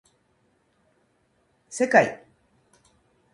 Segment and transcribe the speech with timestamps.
[1.69, 2.25] せかい